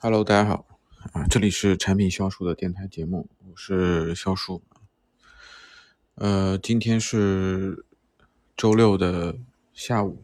[0.00, 0.64] Hello，大家好
[1.12, 4.62] 啊，这里是产品销售的电台节目，我是肖叔。
[6.14, 7.84] 呃，今天是
[8.56, 9.36] 周六的
[9.72, 10.22] 下午，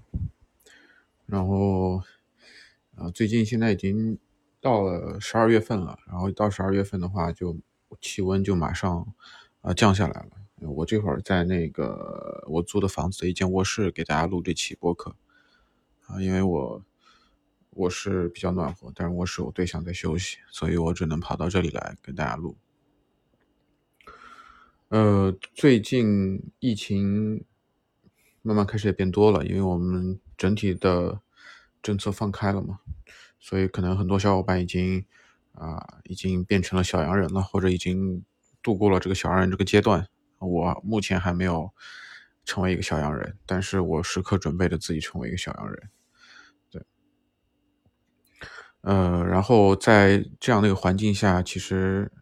[1.27, 2.05] 然后
[2.95, 4.17] 啊，最近现在已经
[4.61, 7.57] 到了十二月份了，然后到十二月份的话，就
[8.01, 9.13] 气温就马上
[9.61, 10.69] 啊降下来了。
[10.69, 15.17] 我这会儿在那个我租的房子的一间卧室给大家录这期播客
[16.07, 16.85] 啊，因为我。
[17.75, 22.57] 我是比较暖和，但是卧室我对象在休息，所以我只能跑到这里来跟大家录。
[24.89, 27.45] 呃，最近疫情
[28.43, 31.21] 慢慢开始也变多了，因为我们整体的
[31.83, 32.79] 政策放开了嘛，
[33.41, 35.05] 所以可能很多小伙伴已经
[35.53, 38.25] 啊已经变成了小阳人了，或者已经
[38.63, 40.07] 度过了这个小阳人这个阶段。
[40.39, 41.73] 我目前还没有
[42.45, 45.91] 成为一个小阳人，但是我时刻准备着自己成为一个小阳人。
[48.85, 52.13] 呃，然后在这样的一个环境下，其实，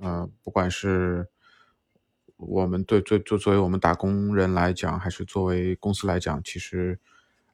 [0.00, 1.28] 呃，不管是
[2.36, 6.98] 我们对作作作为我们打工人来讲，还是作为公司来讲，其实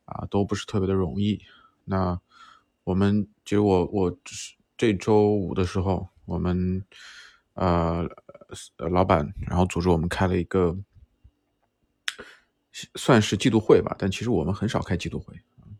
[0.06, 1.42] 啊都不是特别的容易。
[1.84, 2.18] 那
[2.84, 4.16] 我们其实我我
[4.78, 6.82] 这周五的时候，我们
[7.52, 8.08] 呃
[8.78, 10.78] 老板然后组织我们开了一个
[12.94, 15.34] 算是季度会吧，但其实我们很少开季度会。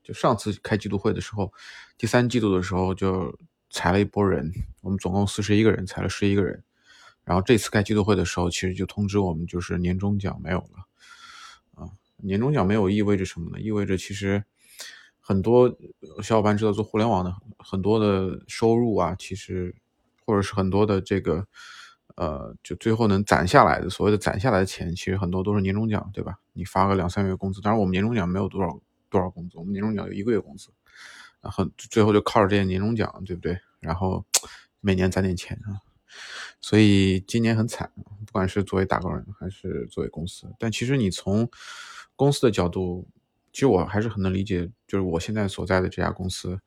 [0.07, 1.53] 就上次开季度会的时候，
[1.99, 3.37] 第三季度的时候就
[3.71, 6.63] 裁了一波人，我们总共四十一个人，裁了十一个人。
[7.25, 10.87] 然后这次开季度会的时候，其实就通知我们，就是年终奖没有了。
[11.75, 13.61] 啊，年终奖没有意味着什么呢？
[13.61, 14.45] 意味着其实
[15.19, 15.77] 很多
[16.23, 19.75] 小伙伴知道做互联网的很多的收入啊，其实
[20.25, 21.45] 或者是很多的这个
[22.15, 26.39] 呃，就最后能攒下来的所谓的攒下来的钱，其实很多都是年终奖，对吧？
[26.53, 28.81] 你发个两三个月工资，当然我们年终奖没有多少。
[29.09, 29.59] 多少工资？
[29.59, 30.69] 我们年终奖有一个月工资，
[31.41, 33.59] 然后最后就靠着这些年终奖，对不对？
[33.81, 34.25] 然后
[34.81, 35.79] 每年攒点钱啊，
[36.61, 37.93] 所以今年很惨，
[38.27, 40.53] 不管是作为打工人还是作为公司。
[40.59, 41.49] 但其实你从
[42.17, 43.07] 公司的角度，
[43.53, 46.59] 其实我还是很能理解，就是我现在所在的这家公司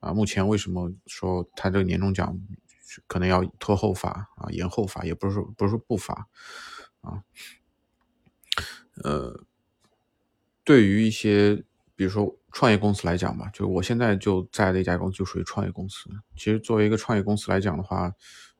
[0.00, 2.40] 啊，目前为什么说他这个年终奖
[3.06, 6.28] 可能要拖后发啊，延后发，也不是说不是说不发
[7.02, 7.22] 啊，
[9.02, 9.44] 呃，
[10.64, 11.64] 对于一些。
[11.94, 16.08] 比如说创业公司来讲吧，就是我现在就在的一家公司就属于创业公司。
[16.36, 18.12] 其实作为一个创业公司来讲的话，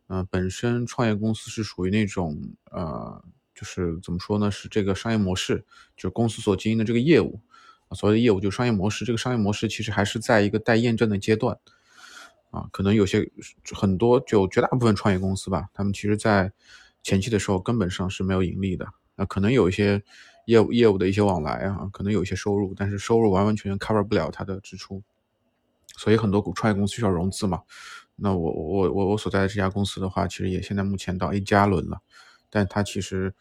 [0.09, 2.39] 嗯，本身创业公司是属于那种
[2.71, 5.65] 呃，就是怎么说呢，是这个商业模式，
[5.97, 7.41] 就是公司所经营的这个业务
[7.89, 9.05] 啊，所谓的业务就是商业模式。
[9.05, 11.59] 这个商业模式其实还是在一个待验证的阶段
[12.51, 13.29] 啊，可能有些
[13.73, 16.53] 很多就绝大部分创业公司吧，他们其实在
[17.03, 20.03] 前期的时候根本上是没有盈利的，那可能有一些。
[20.47, 25.03] 业务业务的一些往来啊，可能有一些收入，但是收入完完全全 cover 不了它的支出，
[25.97, 27.63] 所以很多创业公司需要融资嘛。
[28.17, 32.01] 那我我我我所在的这家公司的话，其实也现在目前到 A 加轮了，
[32.51, 33.35] 但它其实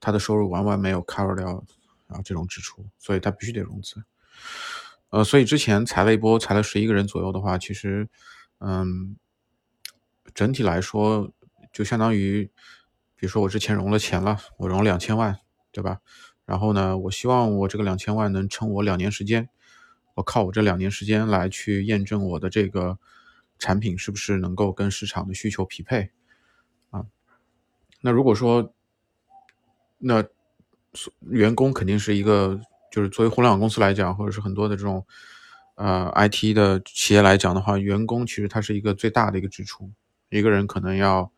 [0.00, 1.64] 它的收入完完没有 cover 掉
[2.08, 4.02] 啊这种支出，所以它必须得融资。
[5.10, 8.08] 呃，所以之前裁了一波，裁了十一个人左右的话，其实
[8.58, 9.16] 嗯，
[10.34, 11.32] 整体来说
[11.72, 12.44] 就相当于，
[13.16, 15.38] 比如说我之前融了钱了，我融两千万，
[15.72, 16.00] 对吧？
[16.48, 19.50] 然后呢，我希望我这个两千万能撑我两年时间，
[20.14, 22.98] 我靠我这两年时间来去验证我的这个
[23.58, 26.10] 产品是不是能够跟市场的需求匹配
[26.88, 27.04] 啊？
[28.00, 28.72] 那如果说，
[29.98, 30.24] 那
[31.20, 32.58] 员工肯定是一个，
[32.90, 35.06] 就是作为互联网公司来讲，或者是很多的这种
[35.74, 39.90] 呃 IT 的企业来讲的话，员工其实它是一个最大的一个支出，
[40.30, 41.30] 一个人可能要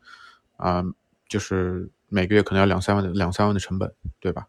[0.55, 0.81] 啊，
[1.27, 4.47] 就是每个月可能要两三万的两三万的成本，对吧？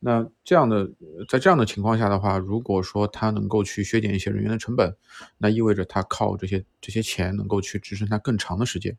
[0.00, 0.88] 那这样的，
[1.28, 4.96] 在这样的情况下的话，如果说他能够去削减一些人员的成本，
[5.38, 8.96] 那意味着他靠这些这些钱能够去支撑他更长的时间，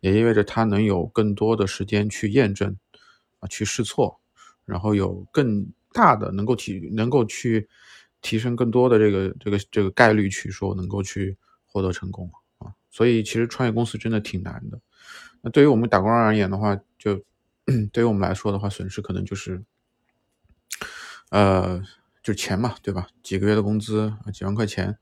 [0.00, 2.76] 也意味着他能有更多的时间去验证，
[3.38, 4.20] 啊，去试错，
[4.64, 7.68] 然后有更大的能够提能够去
[8.20, 11.36] 提升更多的这个这个这个概率去说能够去
[11.66, 12.28] 获得成功
[12.58, 12.72] 啊。
[12.90, 14.80] 所以其实创业公司真的挺难的。
[15.40, 17.22] 那对于我们打工人而言的话，就
[17.92, 19.62] 对于我们来说的话，损失可能就是。
[21.32, 21.82] 呃，
[22.22, 23.08] 就钱嘛，对吧？
[23.22, 24.98] 几个月的工资，几万块钱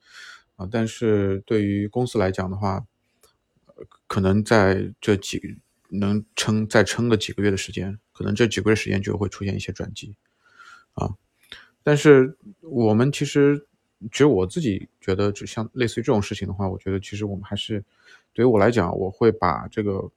[0.55, 0.69] 啊。
[0.71, 2.87] 但是对于公司来讲的话，
[4.07, 10.15] 可能在这几能撑再撑个几个月的时间，可能这几个月时间就会出现一些转机
[10.95, 11.17] 啊。
[11.83, 13.67] 但是我们其实，
[14.13, 17.85] 其实我自己觉得，就像类似于这种事情的话，我觉得其实我们还是
[18.33, 20.09] 对于我来讲，我会把这个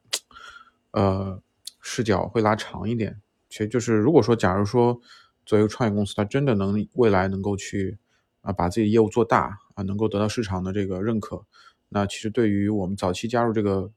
[0.92, 1.42] 呃
[1.82, 3.20] 视角会拉长一点。
[3.50, 5.02] 其实就是如果说，假如说。
[5.46, 7.98] 作为一个创业公司，它真的能未来能够去
[8.42, 11.46] 啊把自己的业务做大啊，能够得到市场的这个认可，
[11.90, 13.92] 那其实对于我们早期加入这个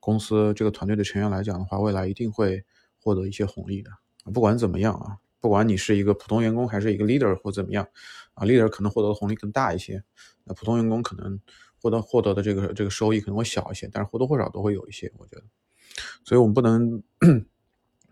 [0.00, 2.64] 公司这个团队的成员来讲的话，未来一定会
[2.98, 3.90] 获得一些红利的。
[4.32, 7.86] 不管怎么样啊，不管你是一个普通员工还是一个 leader 或怎么样
[8.34, 10.02] 啊，leader 可能获得的红利更大一些，
[10.44, 11.40] 那普通员工可能
[11.80, 15.42] 获得获得的这个这个收益可能会小一些，但是或多或少都会有一些，我觉得。
[16.24, 17.02] 所以我们不能，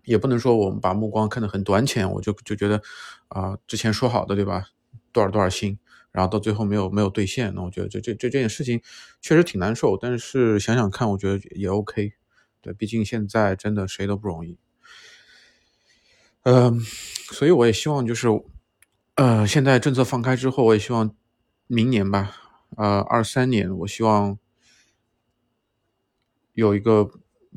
[0.06, 2.80] 也不能说我们把目光看得很短浅，我就就觉得
[3.28, 4.70] 啊，之前说好的对吧，
[5.12, 5.78] 多少多少薪。
[6.12, 8.80] 然后到最后没有没有兑现，那我觉得这这这这件事情
[9.20, 12.14] 确实挺难受，但是想想看，我觉得也 OK。
[12.62, 14.56] 对，毕竟现在真的谁都不容易。
[16.44, 18.28] 嗯，所以我也希望就是，
[19.16, 21.14] 呃，现在政策放开之后，我也希望
[21.66, 22.34] 明年吧，
[22.78, 24.38] 呃，二三年，我希望
[26.54, 27.10] 有一个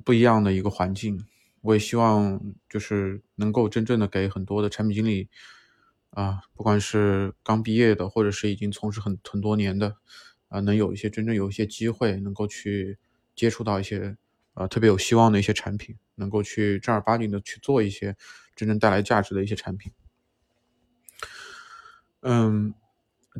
[0.03, 1.23] 不一样的一个环境。
[1.61, 5.29] 我也希望就是能够真正的给很多的产品经理。
[6.11, 9.97] 啊，不管是刚毕业的，或者是已经从事很很多年的，
[10.47, 12.97] 啊，能有一些真正有一些机会，能够去
[13.35, 14.17] 接触到一些，
[14.55, 18.17] 呃，特别有希望的一些产品，能够去正儿八经的去做一些
[18.55, 19.91] 真正带来价值的一些产品。
[22.21, 22.73] 嗯，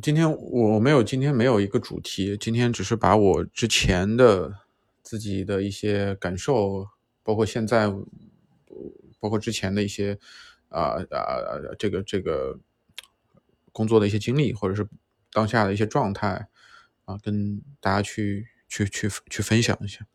[0.00, 4.60] 今天我没有，今天没有一个主题，今天只是把我之前的
[5.02, 6.86] 自己的一些感受，
[7.30, 7.88] 包括现在，
[9.20, 10.18] 包括之前的一些。
[10.72, 12.56] 啊啊，这个这个
[13.72, 14.88] 工作的一些经历，或者是
[15.32, 16.48] 当下的一些状态
[17.06, 20.06] 啊，跟大家去去去去分享一下。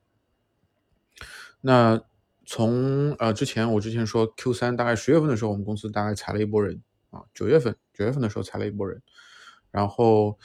[1.60, 2.02] 那
[2.46, 9.02] 从呃之前我之前说 Q 三大概十月份的时候，我们公司大概裁了一波人啊，九月份九月份的时候裁了一波人，
[9.72, 10.40] 然后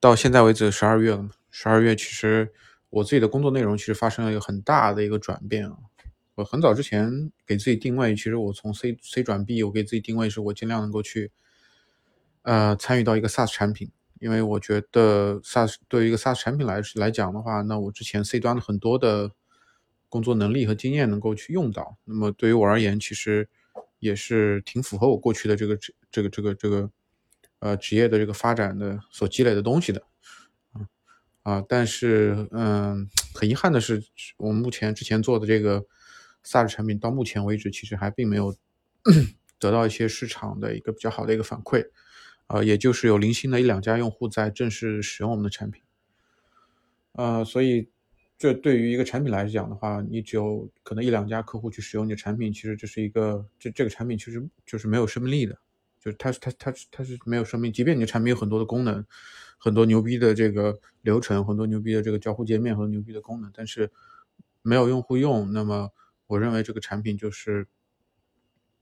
[0.00, 2.50] 到现在为止十二月了嘛，十二月其实
[2.88, 5.76] 我自己的工作内容其实发生了一个很大的一个转变啊。
[6.44, 11.30] 很早之前给自己定位，其实我从 C C 转 B，我给自己定位是我尽量能够去，
[12.42, 19.32] 呃，参与到一个 SaaS 产品，因为我觉得 SaaS 对于一个 SaaS 产品来来讲的话，那我之前 C 端的很多的
[20.08, 23.48] 工作能力和经验能够去用到，那么对于我而言，其实
[23.98, 25.78] 也是挺符合我过去的这个
[26.10, 26.90] 这个这个这个
[27.60, 30.02] 呃职业的这个发展的所积累的东西的，
[30.72, 30.88] 啊
[31.42, 34.02] 啊，但是嗯，很遗憾的是，
[34.38, 35.84] 我们目前之前做的这个。
[36.44, 38.56] SaaS 产品到目前为止，其实还并没有
[39.58, 41.86] 得到一些市场的一个比较好的一个反馈，
[42.46, 45.82] 呃，也就是有零星的一两家用户在正式使用我们的产品，
[47.12, 47.90] 呃，所以
[48.38, 55.58] 这对于一个产品来讲的话，你只有可能一两家客户去使用你的产品，其实这是一个这这个产品其实就是没有生命力的，
[56.00, 59.04] 就是它它它它是没有生命，即便你的产品有很多的功能，
[59.58, 63.90] 很多牛逼的这个流程，很多牛逼的这个交互界面和牛逼的功能，但是
[64.62, 65.92] 没有用户用，那么。
[66.30, 67.66] 我认为这个产品就是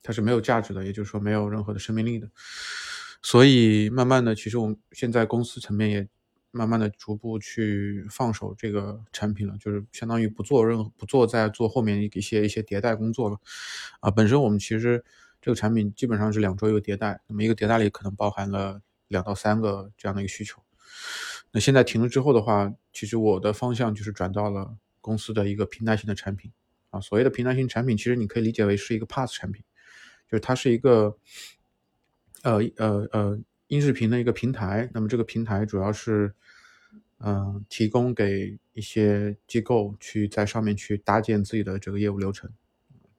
[0.02, 2.30] 它是没有价值的，也就是说没有任何的生命力的。
[3.22, 6.08] 所以慢慢的，其实我们现在公司层面也
[6.50, 13.38] 慢慢的逐步去放手这个产品了，就是相当于不做任何不做在做后面一些一些迭代工作了。
[14.00, 15.04] 啊，本身我们其实
[15.40, 20.62] 这个产品基本上是两周一个迭代，那么一个迭代里可能包含了两到三个这样的一个需求。
[21.50, 26.52] 那现在停了之后的话，其实我的方向就是转到了公司的一个平台型的产品。
[26.90, 29.62] 啊，所谓的平台型产品，其实你可以理解为是一个 PaaS 产品，
[30.26, 31.18] 就是它是一个，
[32.42, 34.90] 呃呃呃，音视频的一个平台。
[34.94, 36.34] 那么这个平台主要是，
[37.18, 42.50] 嗯，提供给一些机构去在上面去搭建自己的这个业务流程，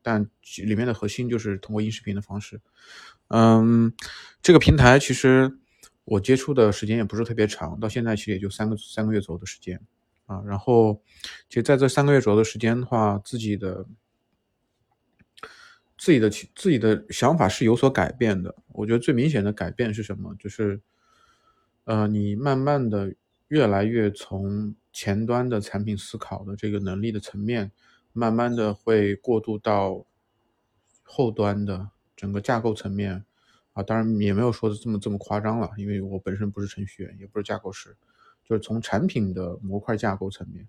[0.01, 0.27] 但
[0.63, 2.59] 里面的核心就是通过音视频的方式。
[3.27, 3.93] 嗯，
[4.41, 5.59] 这个平台其实
[6.05, 9.79] 我接触的时间也不是特别长，到现在其实也就三个三个月左右的时间。
[10.29, 11.01] 啊，然后，
[11.49, 13.83] 其实在这三个月左右的时间的话，自己的
[15.97, 18.55] 自己的自己的想法是有所改变的。
[18.67, 20.35] 我觉得最明显的改变是什么？
[20.37, 20.79] 就是，
[21.85, 23.15] 呃，你慢慢的
[23.47, 27.71] 越来越从前端的产品思考的这个能力的层面，
[28.13, 30.05] 慢慢的会过渡到
[31.01, 33.25] 后端的整个架构层面。
[33.73, 37.97] 啊，当然也没有说的这么这么夸张了，因为我本身不是程序员，也不是架构师。
[38.49, 40.67] 就是从产品的模块架构层面，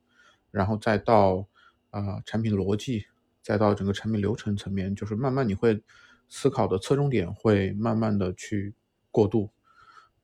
[0.50, 1.48] 然后再到
[1.88, 3.06] 啊产品逻辑，
[3.40, 5.82] 再到整个产品流程层面，就是慢慢你会
[6.28, 8.74] 思考的侧重点会慢慢的去
[9.10, 9.48] 过渡。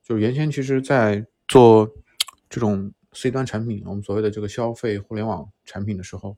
[0.02, 1.90] 就是原先其实在做
[2.50, 6.36] 这种 C 端产品，我们所谓的这个消费互联网产品的时候，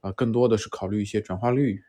[0.00, 1.82] 啊更多的是考虑一些转化率，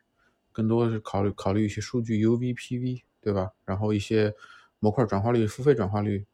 [0.52, 3.50] 更多的是考虑考虑一些数据 UV、PV，对吧？
[3.64, 4.34] 然后一些
[4.78, 6.26] 模块转化率、付费转化率。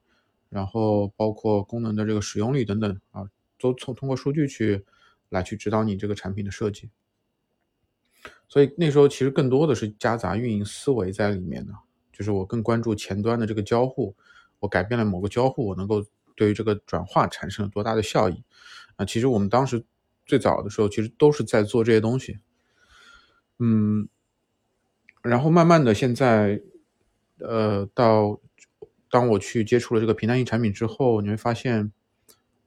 [0.48, 4.84] 然后包括功能的这个使用率等等啊，都从通过数据去
[5.28, 6.90] 来去指导你这个产品的设计。
[8.48, 11.72] 所以那时候其实更多的是夹杂运营思维在里面的，
[12.12, 14.14] 就是我更关注前端的这个交互，
[14.60, 16.04] 我改变了某个交互，我能够
[16.36, 18.44] 对于这个转化产生了多大的效益
[18.96, 19.04] 啊？
[19.04, 19.84] 其实我们当时
[20.24, 22.38] 最早的时候，其实都是在做这些东西，
[23.58, 24.08] 嗯，
[25.22, 26.62] 然后慢慢的现在，
[27.38, 28.40] 呃，到
[29.14, 31.92] 当我去接触了这个平台型产品之后，你会发现，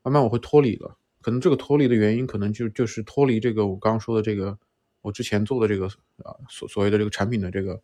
[0.02, 0.98] 慢慢我会脱离了。
[1.20, 4.58] 可能这个脱离的原因，可能就就是脱离这个我刚刚说的这个
[5.02, 5.88] 我之前做的这个
[6.24, 7.82] 啊所所谓的这个产品的这个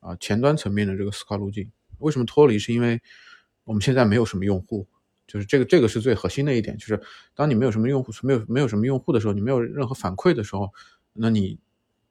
[0.00, 1.70] 啊前端层面的这个思考路径。
[1.98, 2.58] 为什么脱离？
[2.58, 3.00] 是因为
[3.62, 4.88] 我们现在没有什么用户，
[5.28, 7.00] 就是这个这个是最核心的一点，就是
[7.36, 10.68] 当你没有什么用户，没有没有什么用户的时候，你没有任何反馈的时候，
[11.12, 11.60] 那你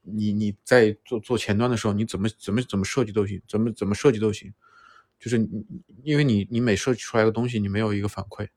[0.04, 4.54] 你你在做做前端的时候，你怎么怎么怎么设计都行，怎么怎么设计都行，
[5.20, 5.66] 就是你
[6.04, 8.48] 因为你你每设计出来的东西，你没有一个反馈，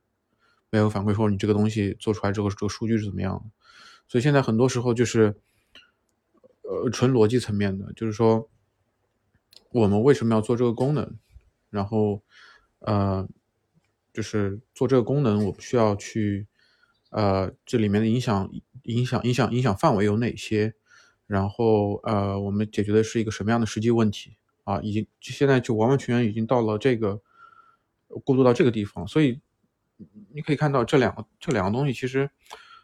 [0.69, 3.51] 没有反馈说你这个东西做出来之后这个数据是怎么样的，
[4.07, 5.35] 所以现在很多时候就是
[6.61, 8.49] 呃纯逻辑层面的，就是说
[9.71, 11.17] 我们为什么要做这个功能？
[11.69, 12.21] 然后，
[12.79, 13.27] 呃，
[14.13, 16.45] 就是做这个功能，我们需要去，
[17.09, 18.47] 呃，这里面的影响、
[18.83, 20.75] 影响、影响、影响范围有哪些？
[21.25, 24.37] 然后，呃，我们解决的是一个什么样的实际问题？
[24.63, 27.21] 啊，已经现在就完完全全已经到了这个
[28.23, 29.39] 过渡到这个地方，所以
[30.33, 32.29] 你可以看到这两个这两个东西其实，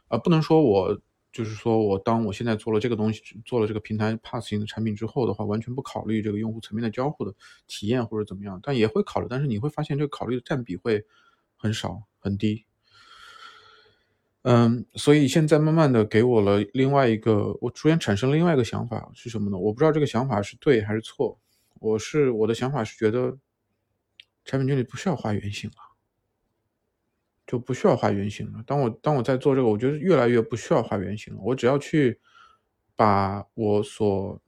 [0.07, 1.00] 啊，不能说我。
[1.31, 7.31] 就是说，我当我现在做了这个东西，做了这个平台 Pass 型的产品之后的话，完全不考虑这个用户层面的交互的
[7.67, 11.05] 体验或者怎么样，但也会考虑，但是你会发现这个考虑的占比会
[11.55, 12.65] 很少很低。
[14.41, 19.57] 嗯，所以现在慢慢的给我了另外一个，我逐渐产生另外一个想法是什么呢？
[19.59, 21.39] 我不知道这个想法是对还是错。
[21.79, 23.38] 我是我的想法是觉得，
[24.45, 25.75] 产品经理不需要画原型了。
[27.48, 28.63] 就不需要画原型了。
[28.67, 31.39] 当我当我在做这个，我觉得越来越不需要画原型了。
[31.41, 32.19] 我只要去
[32.95, 34.39] 把我所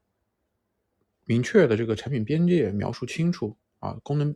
[1.25, 4.35] 明确的这个产品边界描述清楚啊，功能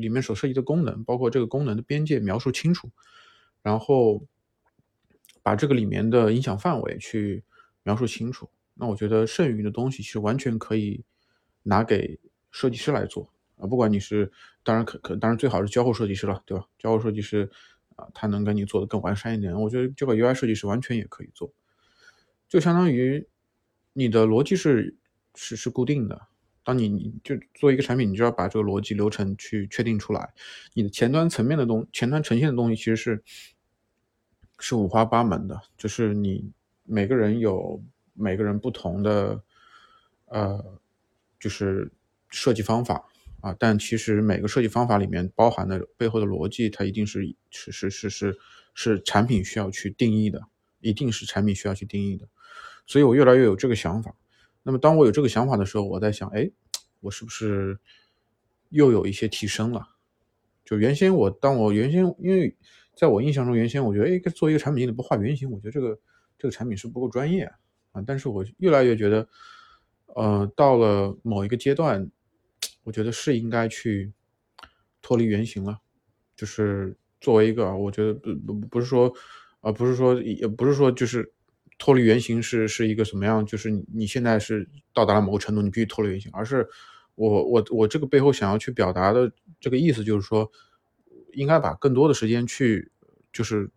[0.00, 2.90] 里面所涉及的功能，包括这个功能的边界描述清楚，
[3.60, 4.26] 然后
[5.42, 7.44] 把这个里面的影响范围去
[7.82, 8.48] 描述清楚。
[8.72, 11.04] 那我觉得剩余的东西其实完全可以
[11.64, 12.18] 拿给
[12.56, 13.66] 设计师来做啊。
[13.66, 14.30] 不管你是，
[14.62, 16.66] 当然可可，当然最好是交互设计师了，对吧？
[16.78, 17.50] 交互设计师。
[17.96, 21.50] 啊，他能跟你做的更完善一点，我觉得这个 UI 设计师完全也可以做，
[22.46, 23.26] 就相当于
[23.94, 24.94] 你的逻辑是
[25.34, 26.26] 是是固定的。
[26.62, 30.34] 当你你就做一个产品，你就要把这个逻辑流程去确定出来。
[30.74, 33.24] 你的前端层面的东，前端呈现的东西其实是
[34.58, 36.52] 是五花八门的，就是你
[36.84, 37.82] 每个人有
[38.12, 39.42] 每个人不同的
[40.26, 40.78] 呃，
[41.40, 41.90] 就是
[42.36, 43.08] 设计方法。
[43.42, 48.38] 啊，但其实每个设计方法里面包含的背后的逻辑，它一定是是是是是
[48.74, 50.40] 是产品需要去定义的，
[50.80, 52.26] 一定是产品需要去定义的。
[52.86, 54.16] 所以我越来越有这个想法。
[54.64, 56.50] 那么当我有这个想法的时候，我在想，哎，
[57.00, 57.78] 我是不是
[58.70, 59.90] 又有一些提升了？
[60.64, 62.56] 就原先我当我原先，因为
[62.96, 65.96] 在我印象中，原先我觉得，哎，做一个产品经理不画原型，我觉得这个
[66.36, 67.44] 这个产品是不够专业
[67.92, 68.02] 啊。
[68.04, 69.28] 但是我越来越觉得，
[70.06, 72.10] 呃，到了某一个阶段。
[72.86, 74.12] 我觉得是应该去
[75.02, 75.80] 脱离原型了，
[76.36, 79.12] 就是作为一个，我觉得不不不是说，
[79.60, 81.32] 啊不是说也不是说就是
[81.78, 86.64] 脱离原型是是一个什么样，就是你你现在是到达了某个程度，你必须脱离原型，而是
[87.16, 90.48] 我我我这个背后想要去表达的这个意思就是说，
[91.32, 92.92] 应该把更多的时间去
[93.32, 93.68] 就是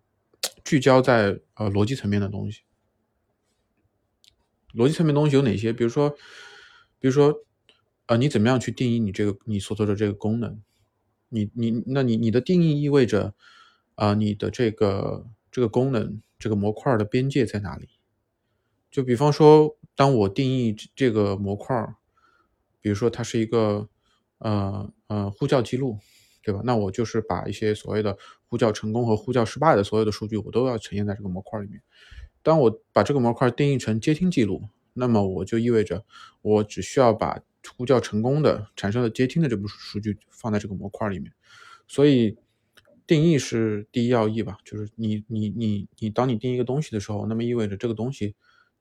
[0.64, 2.62] 聚焦在呃逻辑层面的东西，
[4.76, 5.74] 逻辑层面东西有哪些？
[5.74, 6.12] 比如说，
[7.00, 7.44] 比如说。
[8.10, 10.60] 啊，你怎么样去定义你这个你所做的这个功能？
[11.30, 13.36] 你你那你你的定义意味着
[13.94, 17.88] 啊，你的这个这个功能这个模块的边界在哪里？
[18.90, 21.78] 就比方说，当我定义这个模块，
[22.82, 23.88] 比如说它是一个
[24.40, 26.00] 呃呃呼叫记录，
[26.42, 26.62] 对吧？
[26.64, 31.80] 那我就是把一些所谓的呼叫成功和呼叫失败的所有的数据，我都要呈现在这个模块里面。
[32.42, 34.68] 当我把这个模块定义成接听记录，
[35.00, 36.06] 那么我就意味着
[36.42, 37.42] 我只需要把
[37.76, 41.32] 呼叫成功的产生的接听的这部数据放在这个模块里面，
[41.88, 42.38] 所以
[43.08, 44.58] 定义是第一要义吧？
[44.64, 48.36] 就是你你你你，当你定一个东西的时候，那么意味着这个东西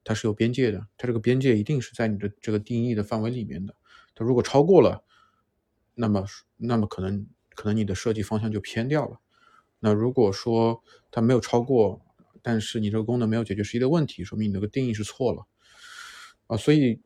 [0.04, 3.74] 它是有边界的，它这个边界一定是在你的这个定义的范围里面的。
[4.14, 5.02] 它如果超过了，
[5.94, 6.24] 那么
[6.56, 9.18] 那么可能可能你的设计方向就偏掉了。
[9.80, 12.00] 那如果说它没有超过，
[12.42, 15.46] 但是你这个功能没有解决实际的问题，说明你这个定义是错了
[16.48, 16.56] 啊。
[16.56, 17.00] 所以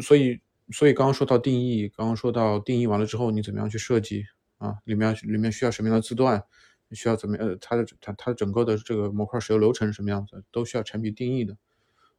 [0.00, 0.40] 所以。
[0.72, 4.24] 所以刚刚说到定义，刚刚说到定义完了之后，你怎么样去设计
[4.58, 4.78] 啊？
[4.84, 6.42] 里面里面需要什么样的字段？
[6.90, 10.42] 需要怎么呃，它的它它整个的这个模块使用流程是什么样子？
[10.50, 11.56] 都需要产品定义的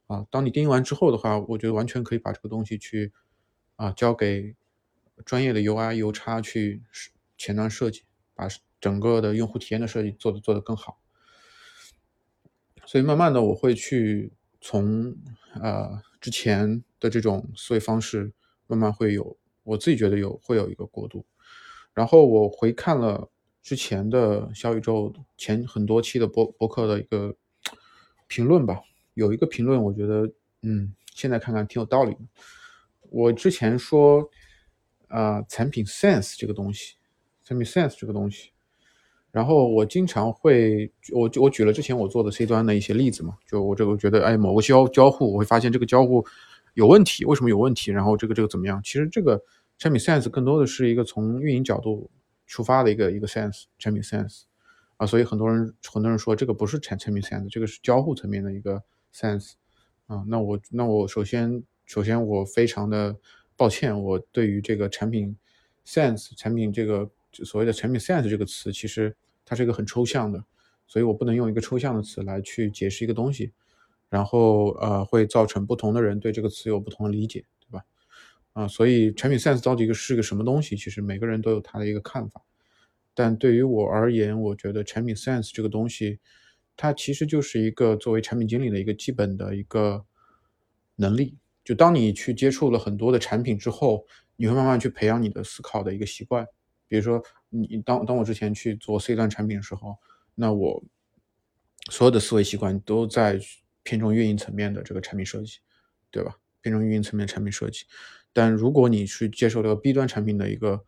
[0.06, 0.24] 啊。
[0.30, 3.12] 当你定义完之后的话，我觉得完全可以把这个东西去
[3.76, 4.56] 啊交给
[5.26, 6.82] 专业的 UI、U 叉去
[7.36, 8.04] 前端设计，
[8.34, 8.48] 把
[8.80, 11.02] 整个的用户体验的设计做的做得更好。
[12.86, 14.32] 所以慢慢的我会去
[14.70, 15.16] 从
[15.54, 18.30] 呃之前的这种思维方式，
[18.66, 21.24] 慢慢会有我自己觉得有会有一个过渡。
[21.94, 23.30] 然后我回看了
[23.62, 27.34] 之前的小宇宙前很多期的博博客的一个
[28.26, 28.82] 评论吧，
[29.14, 32.20] 有一个评论我觉得嗯现在看看挺有道理的。
[33.08, 34.28] 我之前说
[35.06, 36.96] 啊产品 sense 这个东西，
[37.42, 38.50] 产品 sense 这个东西。
[39.38, 46.26] 然后我经常会，我我举了之前我做的 C 端的一些例子嘛，就我这个觉得，哎，某个交交互，我会发现这个交互
[46.74, 47.92] 有问题，为什么有问题？
[47.92, 48.82] 然后这个这个怎么样？
[48.82, 49.40] 其实这个
[49.78, 52.10] 产品 sense 更多的是一个从运营角度
[52.48, 54.42] 出发的一个一个 sense，产品 sense
[54.96, 58.82] 啊，所以很多人很多人说这个不是产产品 sense，这个是交互层面的一个
[59.14, 59.52] sense
[60.08, 60.24] 啊。
[60.26, 63.16] 那我那我首先首先我非常的
[63.56, 65.36] 抱歉，我对于这个产品
[65.86, 67.08] sense 产品这个。
[67.44, 69.14] 所谓的产品 sense 这个词，其实
[69.48, 70.44] 它是一个很抽象的，
[70.86, 73.50] 所以我不能用一个抽象的词来去解释一个东西，
[74.10, 77.82] 然后呃会造成不同的人对这个词有不同的理解，对吧？
[78.52, 80.76] 啊，所以产品 sense 到底是个什么东西？
[80.76, 82.42] 其实每个人都有他的一个看法，
[83.14, 86.18] 但对于我而言，我觉得产品 sense 这个东西，
[86.76, 90.04] 它其实就是一个作为产品经理的一个基本的一个
[90.96, 91.38] 能力。
[91.64, 96.46] 就当你去接触了很多的产品之后，你会慢慢去培养你的思考的一个习惯。
[96.86, 99.96] 比如说，你当当我之前去做 C 端产品的时候，
[100.34, 100.84] 那我
[101.90, 103.40] 所有的思维习惯都在
[103.82, 105.58] 偏重运营层面的这个产品设计，
[106.10, 106.36] 对吧？
[106.60, 107.86] 偏重运营层面产品设计。
[108.32, 110.84] 但如果你去接受这个 B 端产品的一个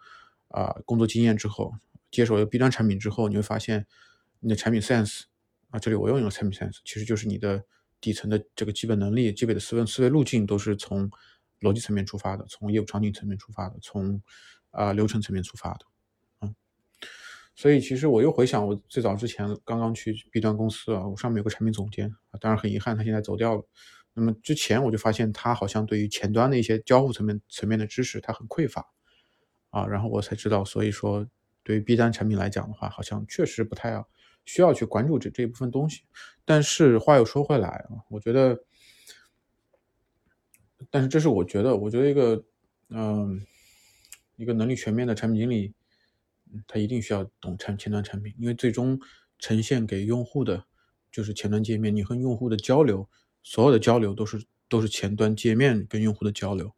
[0.49, 1.73] 啊工作经验之后，
[2.11, 3.87] 接手了 B 端产品之后，你会发现
[4.41, 5.23] 你的产品 sense
[5.71, 7.65] 啊，这里我用了产品 sense，其实就是你的
[8.01, 11.11] 底层的这个基本能力、基本的思维思维路径都是从
[11.61, 14.21] 逻辑层面出发的，从业务场景层面出发的，从
[14.71, 15.87] 啊流程层面出发的。
[17.55, 23.63] 所以其实我又回想，我最早之前刚刚去 B 端公司啊，我上面有个产品总监啊，当然很遗憾他现在走掉了。
[24.15, 28.87] 那么之前我就发现他好像对于前端的一些交互层面层面的知识他很匮乏
[29.69, 31.27] 啊，然后我才知道，所以说
[31.63, 34.09] 对于 B 端产品来讲的话，好像确实不太要
[34.47, 36.05] 需要去关注这这一部分东西。
[36.47, 38.59] 但是话又说回来啊，我觉得，
[40.89, 42.43] 但是这是我觉得，我觉得一个
[42.89, 43.45] 嗯，
[44.37, 45.75] 一个能力全面的产品经理。
[46.67, 48.99] 他一定需要懂产前端产品，因为最终
[49.39, 50.65] 呈现给用户的
[51.11, 51.95] 就是前端界面。
[51.95, 53.09] 你和用户的交流，
[53.43, 56.75] 所有的交流都是都是前端界面跟用户的交流。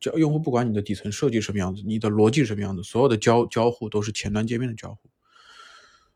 [0.00, 5.08] 交用户不管你的底层设计什么样子，你的逻辑什么样子，所有的交交互都是前端界面的交互。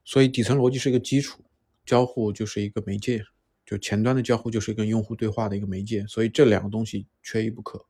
[0.05, 1.45] 所以底层逻辑是一个基础，
[1.87, 3.25] 交互就是一个媒介，
[3.65, 6.07] 就前端的交互就是跟用户对话的一个媒介。
[6.07, 7.87] 所以这两个东西缺一不可。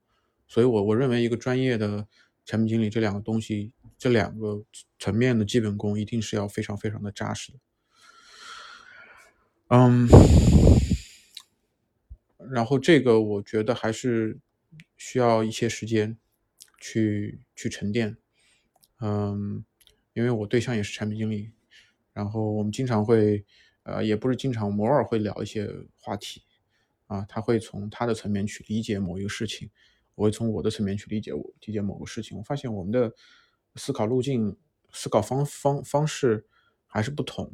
[0.46, 2.06] 所以我我认为一个专业的
[2.44, 3.72] 产品经理，这两个东西。
[3.98, 4.64] 这两个
[4.96, 7.58] 层面的基本功一定是要非常非常的扎实的，
[9.70, 10.06] 嗯，
[12.52, 14.38] 然后这个我觉得还是
[14.96, 16.16] 需要一些时间
[16.78, 18.16] 去去沉淀，
[19.00, 19.64] 嗯，
[20.12, 21.50] 因为我对象也是产品经理，
[22.12, 23.44] 然后我们经常会，
[23.82, 26.44] 呃，也不是经常，偶尔会聊一些话题，
[27.08, 29.68] 啊，他会从他的层面去理解某一个事情，
[30.14, 33.12] 我会从我的层面去理解我理解某个事情，我发现我们的。
[33.78, 34.56] 思考路径、
[34.92, 36.46] 思考方方方式
[36.86, 37.50] 还是不同，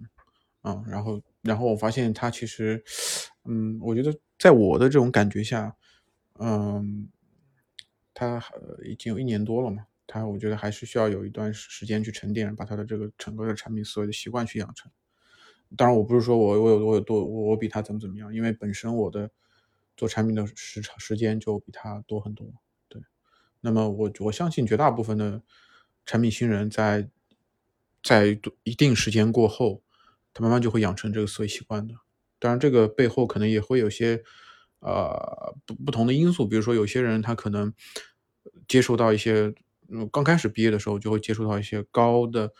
[0.62, 2.82] 啊，然后，然后我发现他其实，
[3.44, 5.76] 嗯，我觉得在我的这种感觉下，
[6.38, 7.08] 嗯，
[8.14, 8.42] 他
[8.84, 14.90] 已经有一年多了嘛，他我觉得还是需要有一段时间去沉淀，把他的这个整个的产品思维的习惯去养成。
[15.76, 19.30] 当然，我不是说我我有我有多我我比他怎么怎么样，因为本身我的
[19.96, 22.46] 做产品的时长时间就比他多很多，
[22.88, 23.02] 对。
[23.60, 25.42] 那么我我相信绝大部分的。
[26.06, 27.08] 产品新人在
[28.02, 29.82] 在一定时间过后，
[30.34, 31.94] 他慢慢就会养成这个思维习惯的。
[32.38, 34.22] 当然，这个背后可能也会有些
[34.80, 37.72] 呃不不同的因素，比如说有些人他可能
[38.68, 39.54] 接触到一些，
[39.88, 42.52] 嗯，刚开始毕业的时候就会接触到一些高的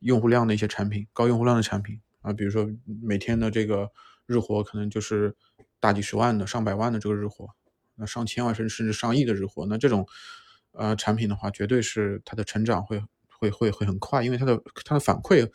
[0.00, 2.68] 用户量的一些产品，高用户量的产品啊，比如说
[3.02, 3.90] 每天的这个
[4.26, 5.34] 日活可能就是
[5.80, 7.48] 大几十万的、上百万的这个日活，
[7.94, 10.06] 那上千万甚至甚至上亿的日活，那这种。
[10.74, 15.50] 呃，产品的话，绝对是它的成长会会会会很快，因为它的它的反馈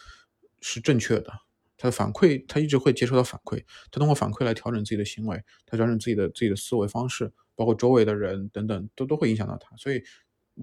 [0.62, 1.32] 是正确的，
[1.77, 9.75] 它的反馈它一直会接收到反馈，它通过反馈来调整自己的行为，它调整自己的自己的思维方式，包括周围的人等等，都都会影响到他。
[9.77, 10.01] 所以，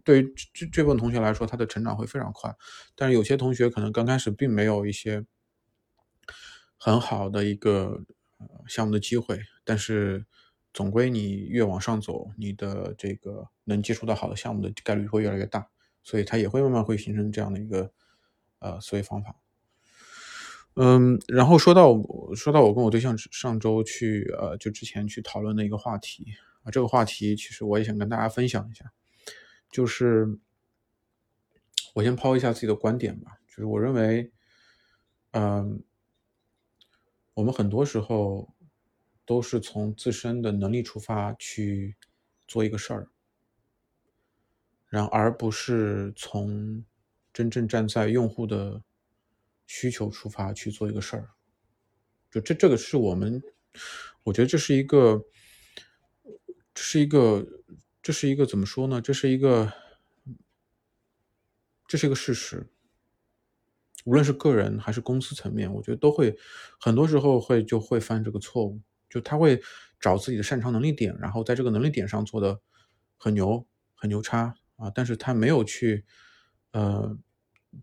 [0.05, 2.55] 对于这这部分同学来说，他的成长会非常快。
[2.95, 5.25] 但是有些同学可能刚开始并没有一些
[6.79, 8.03] 很好的一个
[8.67, 10.25] 项目的机会，但是。
[10.77, 15.71] 总归你越往上走，你的这个能接触到好的项目的概率会越来越大，
[16.03, 17.91] 所以它也会慢慢会形成这样的一个，
[18.59, 19.37] 呃思维方法。
[20.75, 21.95] 嗯，然后说到
[22.35, 26.27] 说到我跟我对象上周去呃就之前去讨论的一个话题
[26.63, 28.93] 啊，这个话题其实我也想跟大家分享一下，
[29.71, 30.39] 就是
[31.95, 34.31] 我先抛一下自己的观点吧，就是我认为，
[35.31, 35.83] 嗯，
[37.33, 38.55] 我们很多时候
[39.27, 41.97] 都是从自身的能力出发去
[42.49, 43.11] 做一个事儿，
[44.89, 46.83] 然而不是从
[47.33, 48.83] 真正站在用户的。
[49.69, 51.29] 需求出发去做一个事儿，
[52.31, 53.43] 就这这个是我们，
[54.23, 55.21] 我觉得这是一个，
[56.73, 57.45] 这是一个，
[58.01, 59.01] 这是一个怎么说呢？
[59.01, 59.73] 这是一个，
[61.89, 62.65] 这是一个事实。
[64.05, 66.39] 无论是个人还是公司层面，我觉得都会
[66.79, 68.81] 很多时候会就会犯这个错误，
[69.17, 69.61] 就他会
[69.99, 72.61] 找自己的擅长能力点，然后在这个能力点上做的
[73.17, 76.05] 很牛很牛叉啊，但是他没有去
[76.73, 77.19] 呃。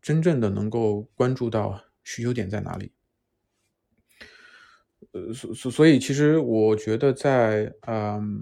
[0.02, 2.92] 真正的能够关注到需求点在哪里，
[5.12, 8.42] 呃，所所所以，其实我觉得在嗯，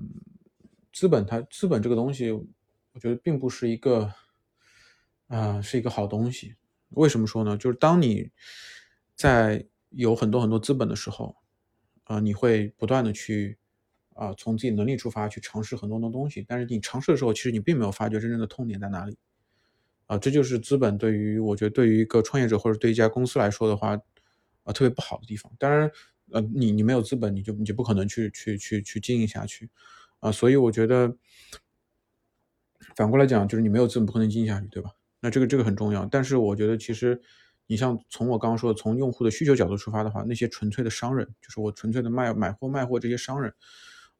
[0.94, 4.14] 资本它资本这个东西，我觉得并不是一个
[5.28, 6.56] 啊是一个好东西。
[6.92, 7.58] 为什么说呢？
[7.58, 8.32] 就是当你
[9.14, 11.36] 在有很多很多资本的时候，
[12.12, 13.58] 啊，你会不断的去
[14.16, 19.18] 啊从自己能力出发去尝试很多的东西，但是你尝试的时候，其实你并没有发觉真正的痛点在哪里。
[20.08, 23.98] 啊，这就是资本对于我觉得对于一个创业者或者对一家公司来说的话，
[24.64, 25.50] 啊，特别不好的地方。
[25.58, 25.90] 当然，
[26.32, 29.70] 呃，你你没有资本，你就你就不可能去去去去经营下去，
[30.20, 31.16] 啊，所以我觉得
[32.98, 34.92] 反过来讲，就是你没有资本不可能经营下去，对吧？
[35.22, 36.06] 那这个这个很重要。
[36.08, 37.22] 但是我觉得其实
[37.72, 43.54] 你像从我刚刚说的，从用户的需求角度出发的话，那些纯粹的商人，就是我纯粹的卖买货卖货这些商人，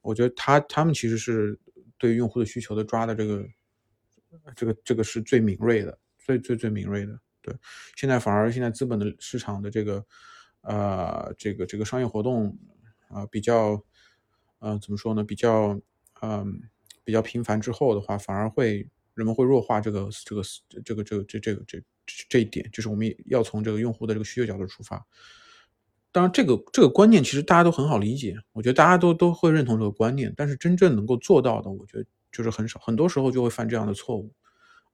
[0.00, 1.60] 我觉得他他们其实是
[1.98, 3.46] 对用户的需求的抓的这个。
[4.56, 7.20] 这个这个是最敏锐的，最最最敏锐的。
[7.42, 7.54] 对，
[7.96, 10.02] 现在反而现在资本的市场的这个，
[10.62, 12.58] 呃，这个这个商业活动
[13.08, 13.84] 啊，比较，
[14.60, 15.22] 呃，怎么说呢？
[15.22, 15.78] 比较，
[16.22, 16.62] 嗯，
[17.04, 20.42] 比较频繁之后的话，反而会人们会弱化这个这个
[20.82, 21.82] 这个这个这这个这
[22.28, 25.06] 这一点，就是我们要从这个用户的这个需求角度出发。
[26.10, 32.04] 当然，这个这个观念其实大家都很好理解，我觉得大家都都会认同这个观念，但是真正能够做到的，我觉得。
[32.34, 34.32] 就是很少，很多时候就会犯这样的错误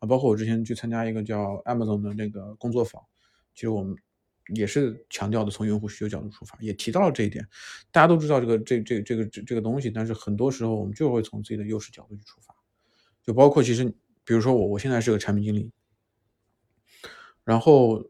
[0.00, 0.08] 啊！
[0.08, 3.00] 包括我之前去参加一个叫 Amazon 的那个工作坊，
[3.54, 3.96] 其实我们
[4.56, 7.46] 也是强调的从用户需求角度出发，也提到了这一点。
[7.92, 12.52] 大家都知道这个这这这个这这个东西，但是很多时候我们就会从自己的优势角度去出发。
[13.22, 13.84] 就包括其实，
[14.24, 15.70] 比如说我我现在是个产品经理，
[17.48, 18.04] 然后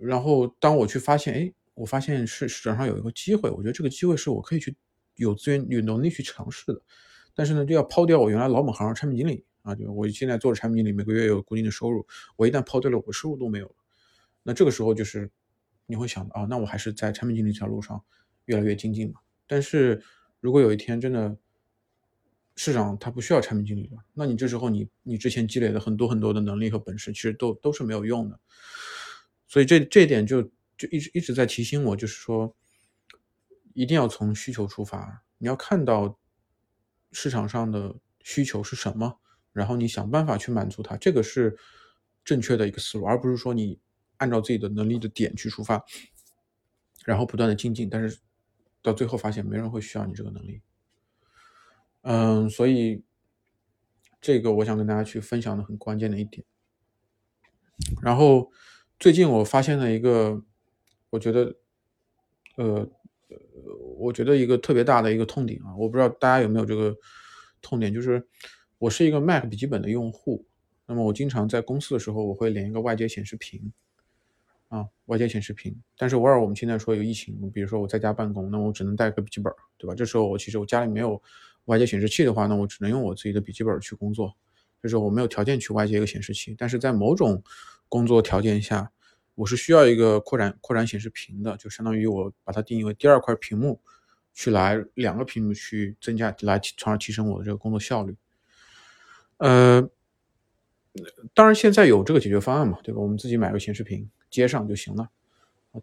[0.00, 4.76] 然后当我去发现，哎，我发现市市场上有一个机会，我觉得这个机会是我可以去
[5.16, 6.80] 有资源有能力去尝试的。
[7.34, 12.06] 但是呢，就要抛掉我原来老本行产品经理啊，就我现在做的产品经理，每个月有固定的收入。
[12.36, 13.74] 我一旦抛掉了，我收入都没有了。
[14.44, 15.28] 那这个时候就是
[15.86, 18.00] 你会想啊，那我还是在产品经理这条路上
[18.44, 19.18] 越来越精进嘛。
[19.48, 20.00] 但是
[20.38, 21.36] 如果有一天真的
[22.58, 28.38] 市场它不需要产品经理了，那你这时候你你之前积累的很多很多的能力和本事，其实都都是没有用的。
[29.46, 30.42] 所以这这一点就
[30.76, 32.54] 就一直一直在提醒我，就是说
[33.72, 36.18] 一定要从需求出发，你要看到。
[37.10, 39.18] 市场上的需求是什么？
[39.54, 41.56] 然后你想办法去满足它，这个是
[42.22, 43.80] 正确的一个思路，而不是说你
[44.18, 45.82] 按照自己的能力的点去出发，
[47.06, 48.18] 然后不断的精进，但是
[48.82, 50.60] 到最后发现没人会需要你这个能力。
[52.02, 53.02] 嗯，所以
[54.20, 56.44] 这个我想跟大家去分享的很关键的一点。
[58.02, 58.50] 然后
[58.98, 60.42] 最近我发现了一个，
[61.10, 61.56] 我觉得，
[62.56, 62.90] 呃。
[63.98, 66.96] 我觉得一个特别大的一个痛点啊，我不知道大家有没有这个
[67.60, 68.24] 痛点，就是
[68.78, 70.46] 我是一个 Mac 笔记本的用户，
[70.86, 73.72] 那么我经常在公司的时候，我会连一个外接显示屏
[74.68, 75.76] 啊，外接显示屏。
[75.96, 79.94] 但是偶尔我们现在说有疫情，比如说我在家办公，那我只能带个笔记本，对吧？
[79.96, 81.20] 这时候我其实我家里没有
[81.68, 84.34] 外接显示器的话，那我只能用我自己的笔记本去工作，
[84.82, 86.54] 就是我没有条件去外接一个显示器。
[86.58, 87.42] 但是在某种
[87.88, 88.90] 工作条件下，
[89.34, 93.80] 我是需要一个扩展扩展显示屏的，就相当于我把它定义为第二块屏幕，
[94.32, 98.16] 去来两个屏幕去增加来从而提升我的这个工作效率。
[99.36, 99.88] 呃，
[101.34, 103.00] 当然现在有这个解决方案嘛，对吧？
[103.00, 105.08] 我们自己买个显示屏接上就行了。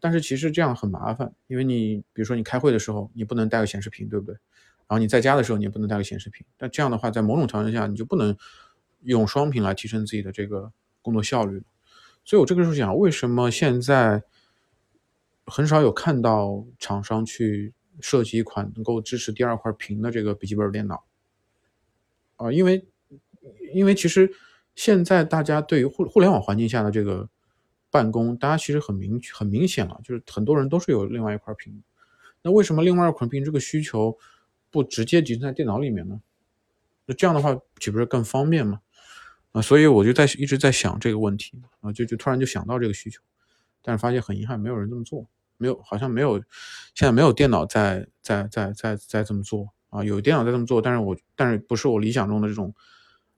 [0.01, 4.35] 但是其实这样很麻烦，因为你比如说你开会的时候你不能带个显示屏，对不对？
[4.87, 6.45] 然后你在家的时候你也不能带个显示屏。
[6.59, 8.37] 那这样的话，在某种条件下你就不能
[9.01, 10.71] 用双屏来提升自己的这个
[11.01, 11.63] 工作效率。
[12.23, 14.23] 所以，我这个时候讲，为什么现在
[15.45, 21.05] 很少有看到厂商去设计一款能够支持第二块屏的这个笔记本电脑？
[22.37, 22.87] 啊，因为，
[23.73, 24.31] 因为其实
[24.73, 27.29] 现在大家对于互互联网环境下的这个
[27.91, 31.81] 办公，大家其实很明很明显了，就是很多人都是有另外一块屏。
[32.41, 34.17] 那为什么另外一块屏这个需求
[34.75, 36.19] 不直接集成在电脑里面呢？
[37.05, 38.81] 那这样的话岂不是更方便吗？
[39.53, 43.21] 啊，所以我就在一直在想这个问题啊，就就突然就想到这个需求，
[43.81, 46.37] 但是发现很遗憾，没有人这么做，没有，好像没有，
[46.93, 52.75] 现在没有电脑在在在在在这么做啊，有电脑在这么做，但是我但是不是我理想中的这种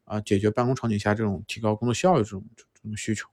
[0.05, 3.27] 啊，解决办公场景下这种提高工作效率这种这种需求，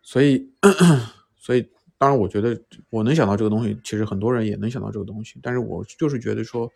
[0.00, 0.50] 所以
[1.36, 1.70] 所以
[2.04, 6.70] 当然我觉得我能想到这个东西，其实很多人也能想到这个东西，但是我就是觉得说，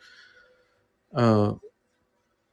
[1.10, 1.60] 呃。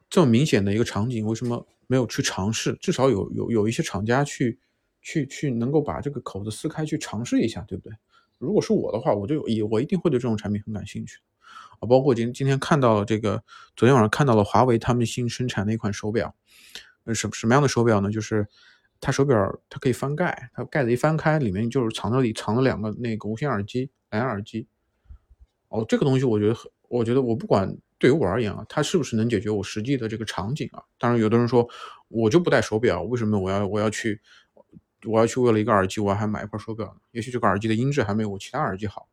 [0.08, 2.78] 这么明显的一个场景，为什么没有去尝试？
[2.80, 4.60] 至少有有有一些厂家去
[5.02, 7.98] 去去能够把这个口子撕开去尝试一下，对不对？
[8.38, 11.18] 如果是我的话，我就也我一定会对这种产品很感兴趣
[11.80, 11.88] 啊。
[11.90, 13.44] 包括今今天看到了这个，
[13.76, 16.34] 昨天晚上看到了华为他们新生产的一款手表，
[17.06, 18.12] 呃，什什么样的手表呢？
[18.12, 18.48] 就是
[19.06, 24.68] 它手表它可以翻盖，它盖子一翻开，里面就是藏着里藏了两个那个无线耳机蓝牙耳机。
[25.68, 27.78] 哦，这个东西我觉得很，我觉得我不管。
[27.98, 30.84] 对于我而言啊，它是不是能解决我实际的这个场景啊？
[31.00, 31.68] 当然，有的人说
[32.10, 34.20] 我就不戴手表，为什么我要我要去
[35.06, 37.00] 我要去为了一个耳机，我还买一块手表呢？
[37.12, 39.08] 也许这个耳机的音质还没有我其他耳机好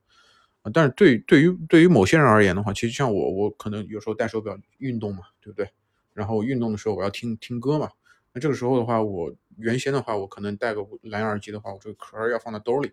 [0.63, 0.71] 啊。
[0.75, 5.71] 但是对对于对于某些人而言的话，其实像我，我可能有时候戴手表运动嘛，对不对？
[6.13, 7.89] 然后运动的时候我要听听歌嘛，
[8.33, 12.93] 那这个时候的话，我原先的话，我可能带个蓝牙耳机的话，我这个壳要放在兜里。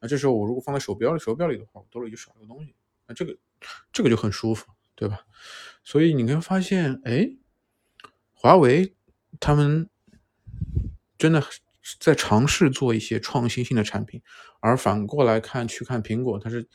[0.00, 2.74] 那这时候我如果放在手表里，手表里的话，我兜里就少一个东西。
[3.06, 3.36] 那这个
[3.92, 4.66] 这个就很舒服。
[4.94, 5.26] 对吧？
[5.82, 7.34] 所以你会发现，哎，
[8.34, 8.94] 华为
[9.40, 9.88] 他们
[11.18, 11.42] 真的
[11.98, 14.22] 在尝试做一些创新性的产品，
[14.60, 16.68] 而反过来看去看苹果，它是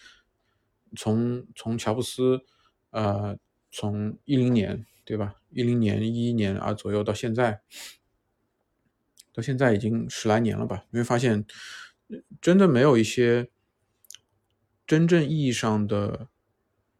[0.98, 2.42] 从从乔布斯，
[2.90, 3.38] 呃，
[3.72, 5.36] 从一零年对吧？
[5.52, 7.62] 一零年、一一年啊左右到现在，
[9.32, 10.84] 到现在已经十来年了吧？
[10.90, 11.46] 你会发现，
[12.42, 13.50] 真的没有一些
[14.86, 16.28] 真正意义上的。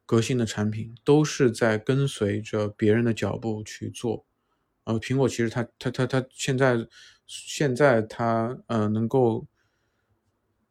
[0.10, 4.26] 革新的产品都是在跟随着别人的脚步去做，
[4.86, 6.88] 呃，苹果其实它它它它现在
[7.26, 9.46] 现在它呃能够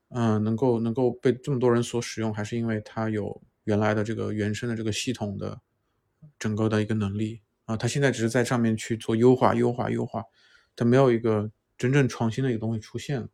[0.09, 5.61] 嗯能够能够被这么多人所使用，还是因为它有原来的这个原生的这个系统的
[6.39, 10.25] 整个的一个能力啊，它现在只是在上面去做优化优化优化，
[10.75, 13.29] 它没有一个真正创新的一个东西出现了，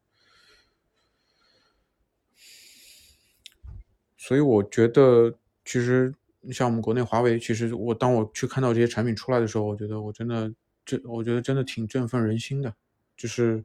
[4.16, 5.38] 所以我觉得。
[5.64, 6.12] 其实，
[6.50, 10.52] 像我们国内华为，其实我当我去看到这些产品出来的时候，我觉得我真的，
[10.85, 12.74] 这我觉得真的挺振奋人心的。
[13.16, 13.64] 就是，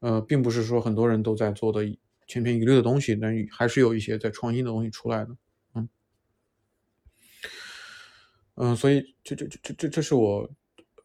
[0.00, 1.80] 呃，并不是说很多人都在做的
[2.26, 5.34] 千篇一律的东西，但还是有一些在创新的东西出来的。
[8.56, 10.50] 嗯，所以这这这这这这是我，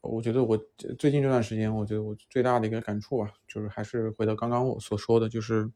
[0.01, 0.57] 我觉得我
[0.99, 5.71] 最近这段时间，我觉得我最大的一个感触吧，就是还是回到刚刚我所说的，就是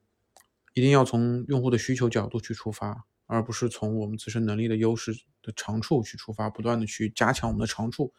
[0.74, 3.06] 一定要从用户的需求角度去出发。
[3.28, 5.12] 而不是从我们自身能力的优势
[5.42, 8.14] 的长处去出发，不断的去加强我们的长处，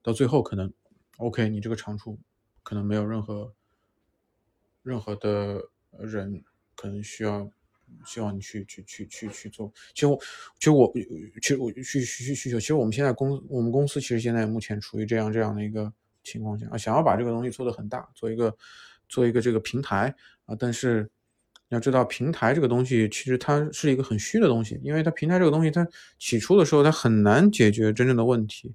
[0.00, 0.72] 到最后可能
[1.18, 2.18] ，OK，你这个长处
[2.62, 3.52] 可能没有任何
[4.82, 6.42] 任何的人
[6.74, 7.52] 可能需要
[8.04, 9.72] 希望你去去去去去做。
[9.94, 10.18] 其实我
[10.58, 10.92] 其实我
[11.40, 18.56] 其实我需需需求，其实我们现在公我们公司其实现在目前处于这样这样的一个情况下啊，想要把这个东西做得很大，做一个
[19.08, 20.14] 做一个这个平台
[20.46, 21.10] 啊，但是。
[21.70, 25.86] 要知道，平台这个东西其实它是一个很虚的东西，因为它平台这个东西，它
[26.18, 28.74] 起初的时候它很难解决真正的问题，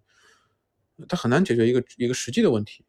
[1.09, 2.85] 它很难解决一个一个实际的问题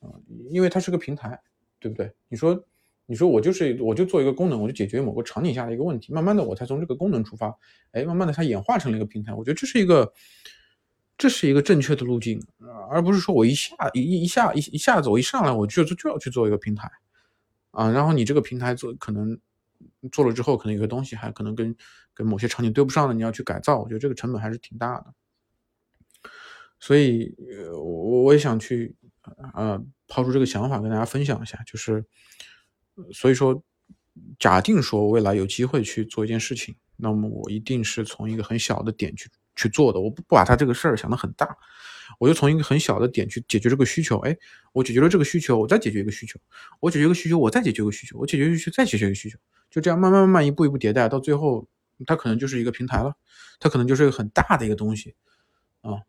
[0.00, 0.10] 啊，
[0.50, 1.40] 因为它是个平台，
[1.78, 2.12] 对不对？
[2.28, 2.66] 你说，
[3.06, 7.54] 你说我就是我就做一个功能，我就解决某个场景下的一个问题，慢慢的我才从这个功能出发，
[7.92, 10.12] 哎，慢慢的它演化成了一个平台，我觉得这是一个
[11.16, 12.40] 这是一个正确的路径，
[12.90, 16.90] 而不是说我一下一一下一一下子我一上来我就就要去做一个平台。
[17.70, 19.36] 啊，然后你这个平台做可能
[20.12, 21.74] 做了之后，可能有些东西还可能跟
[22.14, 25.12] 跟某些场景对不上的，你要去改造，我觉得这个成本还是挺大的。
[26.78, 27.34] 所以，
[27.72, 28.94] 我我也想去
[29.54, 32.04] 呃抛出这个想法跟大家分享一下，就是
[33.12, 33.62] 所以说，
[34.38, 41.56] 假定说未来有机会去做一件事情，那么我一定是从一个很小的点去去做的，我不不把它这个事儿想得很大。
[42.18, 44.36] 我就从一个很小的点去解决这个需求，哎，
[44.72, 46.38] 我解决了这个需求，我再解决一个需求，
[46.78, 49.38] 我解决一个需求，我再解决一个需求，我解决需求再解决一个需求，
[49.70, 51.66] 就这样慢慢慢慢一步一步迭代，到最后
[52.06, 53.16] 它可能就是一个平台了，
[53.58, 55.14] 它可能就是一个很大的一个东西，
[55.80, 56.02] 啊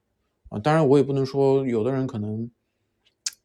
[0.50, 2.52] 啊，当然我也不能说有的人可能，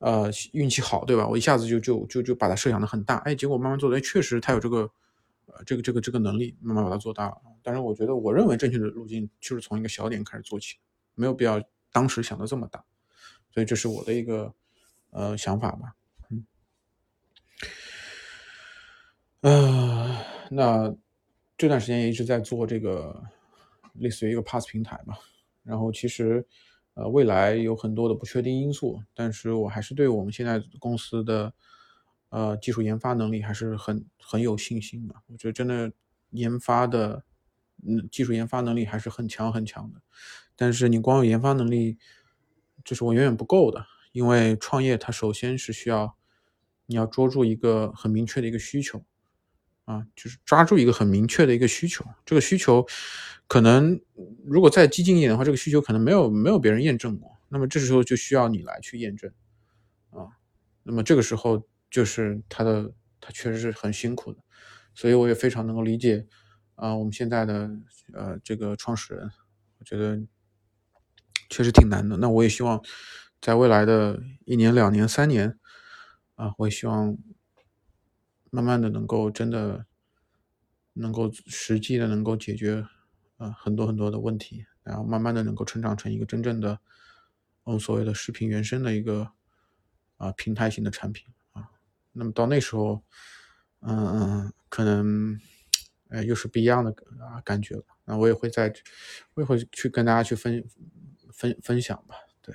[0.00, 1.26] 呃，运气好，对吧？
[1.26, 4.90] 我一下子就就就就把它设想的很大，哎，结果慢慢做的，哎，确实他有这个，
[5.46, 7.36] 呃，这个这个这个能力，慢慢把它做大了。
[7.62, 10.76] 但是我觉得，我认为正确的路径就是从一个小点开始做起，
[11.14, 11.62] 没有必要。
[11.92, 12.84] 当时想的这么大，
[13.52, 14.54] 所以这是我的一个
[15.10, 15.96] 呃想法吧，
[16.30, 16.46] 嗯，
[19.40, 20.94] 呃，那
[21.58, 23.20] 这段时间也一直在做这个
[23.94, 25.16] 类似于一个 Pass 平台嘛，
[25.64, 26.46] 然后其实
[27.00, 31.54] 呃未来有很多的不确定因素，但是我还是对我们现在公司的
[32.28, 35.14] 呃技术研发能力还是很很有信心的。
[35.28, 35.90] 我觉得真的
[36.30, 37.24] 研发的
[37.82, 40.02] 嗯技术研发能力还是很强很强的，
[40.56, 41.96] 但是你光有研发能力，
[42.84, 46.18] 这是我远远不够的，因为创业它首先是需要
[46.84, 49.02] 你要捉住一个很明确的一个需求。
[49.84, 52.86] 啊，就是抓住一个很明确的一个需求，这个需求
[53.48, 54.00] 可能
[54.44, 59.32] 如果再激进一点的话，这个需求可能没有没有别人验证过，那么这时候就需要你来去验证
[60.10, 60.28] 啊。
[60.84, 64.38] 那么这个时候就是他的他确实是很辛苦的，
[64.94, 66.24] 所以我也非常能够理解
[66.76, 67.68] 啊，我们现在的
[68.12, 69.28] 呃这个创始人，
[69.78, 70.20] 我觉得
[71.48, 72.16] 确实挺难的。
[72.18, 72.80] 那我也希望
[73.40, 75.58] 在未来的一年、两年、三年
[76.36, 77.18] 啊，我也希望。
[78.50, 79.86] 慢慢的能够真的
[80.92, 82.86] 能够实际的能够解决
[83.36, 86.78] 啊很多很多的问题，然后慢慢的能够成长成一个真正的
[87.64, 89.30] 我们所谓的视频原生的一个
[90.16, 91.70] 啊平台型的产品啊。
[92.12, 93.02] 那么到那时候，
[93.80, 95.40] 嗯嗯，可能
[96.08, 97.84] 呃又是不一样的啊感觉了。
[98.04, 98.72] 那我也会在，
[99.34, 100.68] 我也会去跟大家去分
[101.32, 102.16] 分分享吧。
[102.42, 102.52] 对，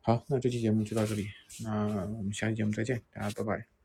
[0.00, 1.26] 好，那这期节目就到这里，
[1.64, 3.79] 那我们下期节目再见，大家拜拜。